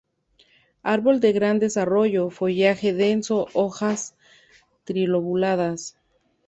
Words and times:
Árbol 0.81 1.19
de 1.19 1.31
gran 1.31 1.59
desarrollo, 1.59 2.31
follaje 2.31 2.91
denso, 2.91 3.49
hojas 3.53 4.15
trilobuladas. 4.83 5.95